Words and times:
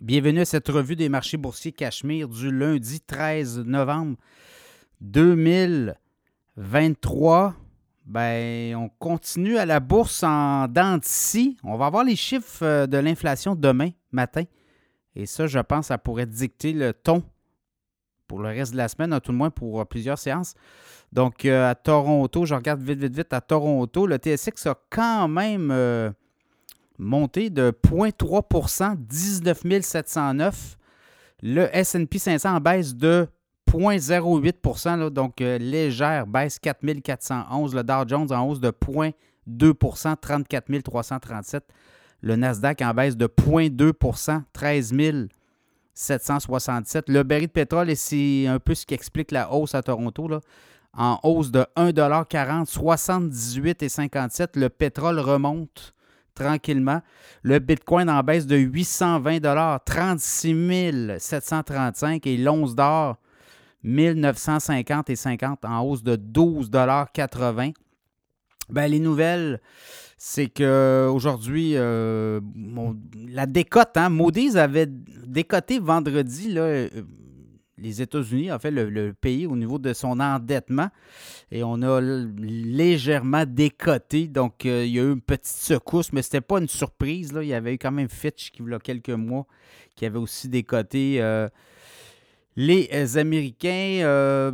Bienvenue 0.00 0.40
à 0.40 0.44
cette 0.46 0.68
revue 0.68 0.96
des 0.96 1.10
marchés 1.10 1.36
boursiers 1.36 1.72
Cachemire 1.72 2.26
du 2.26 2.50
lundi 2.50 3.02
13 3.02 3.58
novembre 3.66 4.16
2023. 5.02 7.54
Ben, 8.06 8.74
on 8.76 8.88
continue 8.88 9.58
à 9.58 9.66
la 9.66 9.78
bourse 9.78 10.22
en 10.22 10.68
dents 10.68 10.98
On 11.64 11.76
va 11.76 11.84
avoir 11.84 12.02
les 12.02 12.16
chiffres 12.16 12.64
euh, 12.64 12.86
de 12.86 12.96
l'inflation 12.96 13.54
demain 13.54 13.90
matin. 14.10 14.44
Et 15.14 15.26
ça, 15.26 15.46
je 15.46 15.58
pense, 15.58 15.88
ça 15.88 15.98
pourrait 15.98 16.24
dicter 16.24 16.72
le 16.72 16.94
ton 16.94 17.22
pour 18.26 18.38
le 18.38 18.48
reste 18.48 18.72
de 18.72 18.78
la 18.78 18.88
semaine, 18.88 19.20
tout 19.20 19.32
le 19.32 19.38
moins 19.38 19.50
pour 19.50 19.82
euh, 19.82 19.84
plusieurs 19.84 20.18
séances. 20.18 20.54
Donc, 21.12 21.44
euh, 21.44 21.68
à 21.68 21.74
Toronto, 21.74 22.46
je 22.46 22.54
regarde 22.54 22.80
vite, 22.80 23.00
vite, 23.00 23.14
vite, 23.14 23.34
à 23.34 23.42
Toronto, 23.42 24.06
le 24.06 24.16
TSX 24.16 24.64
a 24.64 24.80
quand 24.88 25.28
même 25.28 25.70
monté 27.00 27.50
de 27.50 27.72
0,3% 27.86 28.96
19 28.96 29.82
709. 29.82 30.76
Le 31.42 31.66
SP 31.72 32.18
500 32.18 32.56
en 32.56 32.60
baisse 32.60 32.94
de 32.94 33.26
0,08% 33.68 35.10
donc 35.10 35.40
euh, 35.40 35.58
légère 35.58 36.26
baisse 36.26 36.58
4 36.58 37.00
411. 37.02 37.74
Le 37.74 37.82
Dow 37.82 38.06
Jones 38.06 38.32
en 38.32 38.46
hausse 38.46 38.60
de 38.60 38.70
0,2% 38.70 40.16
34 40.20 40.82
337. 40.82 41.64
Le 42.22 42.36
Nasdaq 42.36 42.82
en 42.82 42.92
baisse 42.92 43.16
de 43.16 43.26
0,2% 43.26 44.42
13 44.52 44.94
767. 45.94 47.08
Le 47.08 47.22
baril 47.22 47.46
de 47.46 47.52
pétrole, 47.52 47.90
et 47.90 47.94
c'est 47.94 48.46
un 48.46 48.58
peu 48.58 48.74
ce 48.74 48.86
qui 48.86 48.94
explique 48.94 49.32
la 49.32 49.52
hausse 49.52 49.74
à 49.74 49.82
Toronto, 49.82 50.28
là, 50.28 50.40
en 50.92 51.18
hausse 51.22 51.50
de 51.50 51.64
1,40 51.76 52.66
78,57. 52.66 54.58
Le 54.58 54.68
pétrole 54.68 55.18
remonte 55.18 55.94
tranquillement. 56.40 57.02
Le 57.42 57.58
Bitcoin 57.58 58.08
en 58.08 58.22
baisse 58.22 58.46
de 58.46 58.56
820 58.56 59.40
36 59.84 61.18
735 61.18 62.26
et 62.26 62.36
l'once 62.36 62.74
d'or 62.74 63.16
1950 63.84 65.10
et 65.10 65.16
50 65.16 65.64
en 65.64 65.82
hausse 65.82 66.02
de 66.02 66.16
12,80 66.16 67.72
ben, 68.70 68.88
les 68.88 69.00
nouvelles, 69.00 69.60
c'est 70.16 70.46
qu'aujourd'hui, 70.46 71.72
euh, 71.74 72.40
la 73.28 73.46
décote, 73.46 73.96
hein, 73.96 74.16
avait 74.54 74.86
décoté 74.86 75.80
vendredi 75.80 76.54
euh, 76.56 76.88
les 77.80 78.02
États-Unis, 78.02 78.52
en 78.52 78.58
fait, 78.58 78.70
le, 78.70 79.12
pays 79.12 79.46
au 79.46 79.56
niveau 79.56 79.78
de 79.78 79.92
son 79.92 80.20
endettement. 80.20 80.88
Et 81.50 81.62
on 81.64 81.82
a 81.82 82.00
légèrement 82.00 83.44
décoté. 83.46 84.28
Donc, 84.28 84.66
euh, 84.66 84.84
il 84.84 84.92
y 84.92 85.00
a 85.00 85.02
eu 85.02 85.12
une 85.12 85.20
petite 85.20 85.46
secousse, 85.46 86.12
mais 86.12 86.22
ce 86.22 86.28
n'était 86.28 86.40
pas 86.40 86.58
une 86.58 86.68
surprise. 86.68 87.32
Là. 87.32 87.42
Il 87.42 87.48
y 87.48 87.54
avait 87.54 87.74
eu 87.74 87.78
quand 87.78 87.92
même 87.92 88.08
Fitch, 88.08 88.50
qui, 88.50 88.62
il 88.62 88.70
y 88.70 88.74
a 88.74 88.78
quelques 88.78 89.10
mois, 89.10 89.46
qui 89.96 90.06
avait 90.06 90.18
aussi 90.18 90.48
décoté 90.48 91.16
euh, 91.20 91.48
les 92.56 93.18
Américains. 93.18 94.00
Euh, 94.02 94.52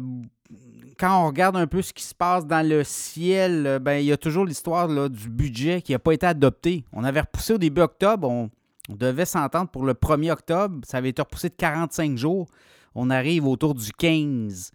quand 0.98 1.22
on 1.22 1.26
regarde 1.26 1.56
un 1.56 1.66
peu 1.66 1.82
ce 1.82 1.92
qui 1.92 2.04
se 2.04 2.14
passe 2.14 2.46
dans 2.46 2.66
le 2.66 2.82
ciel, 2.82 3.78
ben, 3.82 3.98
il 3.98 4.06
y 4.06 4.12
a 4.12 4.16
toujours 4.16 4.46
l'histoire 4.46 4.88
du 5.10 5.28
budget 5.28 5.82
qui 5.82 5.92
n'a 5.92 5.98
pas 5.98 6.12
été 6.12 6.26
adopté. 6.26 6.84
On 6.92 7.04
avait 7.04 7.20
repoussé 7.20 7.52
au 7.52 7.58
début 7.58 7.82
octobre. 7.82 8.28
On, 8.30 8.48
on 8.88 8.94
devait 8.94 9.26
s'entendre 9.26 9.68
pour 9.68 9.84
le 9.84 9.92
1er 9.92 10.30
octobre. 10.30 10.80
Ça 10.86 10.98
avait 10.98 11.10
été 11.10 11.20
repoussé 11.20 11.50
de 11.50 11.54
45 11.54 12.16
jours 12.16 12.48
on 12.96 13.10
arrive 13.10 13.46
autour 13.46 13.74
du 13.74 13.92
15, 13.92 14.72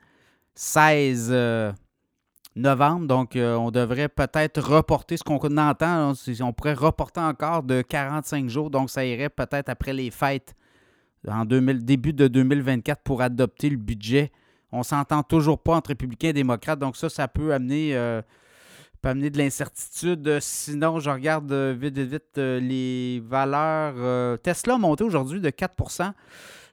16 0.53 1.29
euh, 1.31 1.71
novembre. 2.55 3.07
Donc, 3.07 3.35
euh, 3.35 3.55
on 3.55 3.71
devrait 3.71 4.09
peut-être 4.09 4.61
reporter 4.61 5.17
ce 5.17 5.23
qu'on 5.23 5.39
entend. 5.57 6.13
on 6.41 6.53
pourrait 6.53 6.75
reporter 6.75 7.19
encore 7.19 7.63
de 7.63 7.81
45 7.81 8.47
jours. 8.47 8.69
Donc, 8.69 8.91
ça 8.91 9.03
irait 9.03 9.29
peut-être 9.29 9.69
après 9.69 9.91
les 9.91 10.11
fêtes 10.11 10.53
en 11.27 11.45
début 11.45 12.13
de 12.13 12.27
2024 12.27 13.01
pour 13.01 13.23
adopter 13.23 13.69
le 13.69 13.77
budget. 13.77 14.31
On 14.71 14.83
s'entend 14.83 15.23
toujours 15.23 15.59
pas 15.59 15.75
entre 15.75 15.89
républicains 15.89 16.29
et 16.29 16.33
démocrates. 16.33 16.79
Donc, 16.79 16.97
ça, 16.97 17.09
ça 17.09 17.27
peut 17.27 17.53
amener, 17.53 17.95
euh, 17.95 18.21
amener 19.03 19.31
de 19.31 19.39
l'incertitude. 19.39 20.37
Sinon, 20.41 20.99
je 20.99 21.09
regarde 21.09 21.51
vite, 21.51 21.97
vite, 21.97 22.11
vite 22.11 22.37
les 22.37 23.19
valeurs. 23.25 24.37
Tesla 24.43 24.75
a 24.75 24.77
monté 24.77 25.03
aujourd'hui 25.03 25.41
de 25.41 25.49
4% 25.49 26.13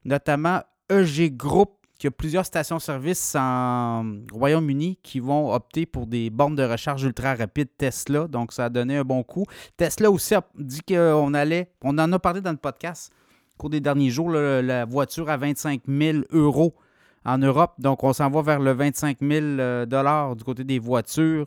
notamment 0.05 0.63
EG 0.91 1.37
Group, 1.37 1.71
qui 1.99 2.07
a 2.07 2.11
plusieurs 2.11 2.47
stations-service 2.47 3.35
en 3.37 4.05
Royaume-Uni 4.33 4.99
qui 5.03 5.19
vont 5.19 5.53
opter 5.53 5.85
pour 5.85 6.07
des 6.07 6.31
bornes 6.31 6.55
de 6.55 6.63
recharge 6.63 7.03
ultra 7.03 7.35
rapides 7.35 7.71
Tesla. 7.77 8.29
Donc, 8.29 8.53
ça 8.53 8.67
a 8.67 8.69
donné 8.69 8.97
un 8.99 9.05
bon 9.05 9.23
coup. 9.25 9.45
Tesla 9.77 10.11
aussi 10.11 10.35
a 10.35 10.43
dit 10.57 10.83
qu'on 10.83 11.35
allait, 11.35 11.73
on 11.83 11.99
en 11.99 12.13
a 12.13 12.19
parlé 12.19 12.41
dans 12.41 12.53
le 12.53 12.57
podcast 12.57 13.13
au 13.55 13.63
cours 13.63 13.71
des 13.71 13.81
derniers 13.81 14.11
jours, 14.11 14.31
la 14.31 14.85
voiture 14.85 15.29
à 15.29 15.37
25 15.37 15.83
000 15.89 16.19
euros 16.31 16.77
en 17.25 17.39
Europe. 17.39 17.75
Donc, 17.79 18.05
on 18.05 18.13
s'en 18.13 18.31
va 18.31 18.43
vers 18.43 18.61
le 18.61 18.73
25 18.73 19.19
000 19.21 19.33
euh, 19.35 20.35
du 20.35 20.45
côté 20.45 20.63
des 20.63 20.79
voitures. 20.79 21.47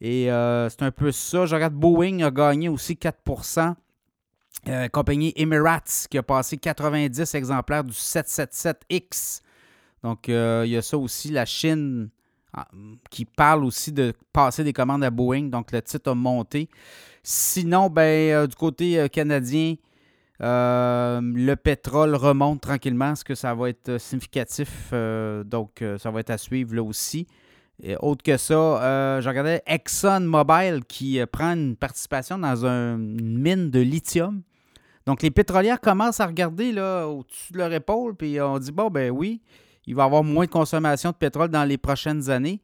Et 0.00 0.30
euh, 0.30 0.68
c'est 0.68 0.82
un 0.82 0.90
peu 0.90 1.12
ça. 1.12 1.46
Je 1.46 1.54
regarde 1.54 1.74
Boeing 1.74 2.20
a 2.20 2.30
gagné 2.30 2.68
aussi 2.68 2.96
4 2.96 3.18
euh, 4.68 4.88
compagnie 4.88 5.32
Emirates 5.36 6.08
qui 6.10 6.18
a 6.18 6.24
passé 6.24 6.56
90 6.56 7.34
exemplaires 7.36 7.84
du 7.84 7.92
777X. 7.92 9.40
Donc, 10.02 10.28
euh, 10.28 10.64
il 10.66 10.72
y 10.72 10.76
a 10.76 10.82
ça 10.82 10.98
aussi, 10.98 11.30
la 11.30 11.44
Chine 11.44 12.08
ah, 12.52 12.66
qui 13.08 13.24
parle 13.26 13.64
aussi 13.64 13.92
de 13.92 14.12
passer 14.32 14.64
des 14.64 14.72
commandes 14.72 15.04
à 15.04 15.10
Boeing. 15.10 15.50
Donc, 15.50 15.70
le 15.70 15.80
titre 15.82 16.10
a 16.10 16.14
monté. 16.16 16.68
Sinon, 17.22 17.90
ben, 17.90 18.02
euh, 18.02 18.46
du 18.48 18.56
côté 18.56 19.08
canadien, 19.08 19.76
le 20.40 21.54
pétrole 21.54 22.16
remonte 22.16 22.60
tranquillement. 22.60 23.12
Est-ce 23.12 23.24
que 23.24 23.36
ça 23.36 23.54
va 23.54 23.68
être 23.68 23.98
significatif? 23.98 24.92
donc, 25.44 25.84
ça 25.98 26.10
va 26.10 26.20
être 26.20 26.30
à 26.30 26.38
suivre 26.38 26.74
là 26.74 26.82
aussi. 26.82 27.28
Autre 28.00 28.22
que 28.24 28.36
ça, 28.36 29.20
je 29.20 29.28
regardais 29.28 29.62
ExxonMobil 29.66 30.84
qui 30.88 31.20
prend 31.30 31.52
une 31.52 31.76
participation 31.76 32.36
dans 32.38 32.66
une 32.66 33.38
mine 33.38 33.70
de 33.70 33.80
lithium. 33.80 34.42
Donc, 35.06 35.22
les 35.22 35.30
pétrolières 35.30 35.80
commencent 35.80 36.20
à 36.20 36.26
regarder 36.26 36.72
là, 36.72 37.06
au-dessus 37.06 37.52
de 37.52 37.58
leur 37.58 37.72
épaule, 37.72 38.16
puis 38.16 38.40
on 38.40 38.58
dit, 38.58 38.72
bon, 38.72 38.90
ben 38.90 39.10
oui, 39.10 39.40
il 39.86 39.94
va 39.94 40.02
y 40.02 40.06
avoir 40.06 40.24
moins 40.24 40.46
de 40.46 40.50
consommation 40.50 41.10
de 41.10 41.16
pétrole 41.16 41.48
dans 41.48 41.64
les 41.64 41.78
prochaines 41.78 42.28
années. 42.28 42.60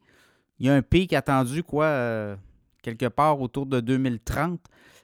Il 0.59 0.67
y 0.67 0.69
a 0.69 0.75
un 0.75 0.81
pic 0.81 1.13
attendu, 1.13 1.63
quoi, 1.63 1.85
euh, 1.85 2.35
quelque 2.81 3.07
part 3.07 3.39
autour 3.39 3.65
de 3.65 3.79
2030. 3.79 4.59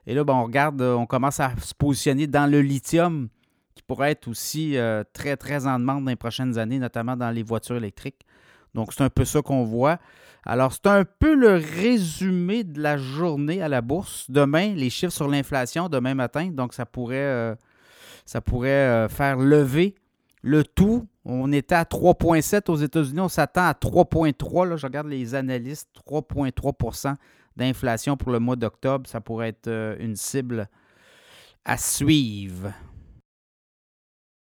Et 0.05 0.13
là, 0.13 0.23
ben, 0.25 0.33
on 0.33 0.43
regarde, 0.43 0.81
on 0.81 1.05
commence 1.05 1.39
à 1.39 1.55
se 1.61 1.73
positionner 1.73 2.27
dans 2.27 2.49
le 2.49 2.61
lithium, 2.61 3.29
qui 3.73 3.83
pourrait 3.83 4.11
être 4.11 4.27
aussi 4.27 4.77
euh, 4.77 5.05
très, 5.13 5.37
très 5.37 5.65
en 5.65 5.79
demande 5.79 6.03
dans 6.03 6.09
les 6.09 6.17
prochaines 6.17 6.57
années, 6.57 6.79
notamment 6.79 7.15
dans 7.15 7.31
les 7.31 7.43
voitures 7.43 7.77
électriques. 7.77 8.25
Donc, 8.73 8.93
c'est 8.93 9.03
un 9.03 9.09
peu 9.09 9.25
ça 9.25 9.41
qu'on 9.41 9.63
voit. 9.63 9.99
Alors, 10.45 10.73
c'est 10.73 10.87
un 10.87 11.03
peu 11.05 11.35
le 11.35 11.55
résumé 11.55 12.63
de 12.63 12.81
la 12.81 12.97
journée 12.97 13.61
à 13.61 13.67
la 13.67 13.81
bourse. 13.81 14.25
Demain, 14.29 14.73
les 14.73 14.89
chiffres 14.89 15.13
sur 15.13 15.27
l'inflation, 15.27 15.89
demain 15.89 16.15
matin. 16.15 16.49
Donc, 16.51 16.73
ça 16.73 16.85
pourrait, 16.85 17.17
euh, 17.17 17.55
ça 18.25 18.41
pourrait 18.41 18.69
euh, 18.69 19.09
faire 19.09 19.37
lever 19.37 19.95
le 20.41 20.63
tout. 20.63 21.07
On 21.25 21.51
était 21.51 21.75
à 21.75 21.83
3,7 21.83 22.71
aux 22.71 22.77
États-Unis. 22.77 23.19
On 23.19 23.29
s'attend 23.29 23.65
à 23.65 23.73
3,3. 23.73 24.77
Je 24.77 24.85
regarde 24.85 25.07
les 25.07 25.35
analystes. 25.35 25.89
3,3% 26.07 27.15
d'inflation 27.55 28.17
pour 28.17 28.31
le 28.31 28.39
mois 28.39 28.55
d'octobre. 28.55 29.07
Ça 29.07 29.21
pourrait 29.21 29.49
être 29.49 29.67
euh, 29.67 29.95
une 29.99 30.15
cible 30.15 30.69
à 31.65 31.77
suivre. 31.77 32.71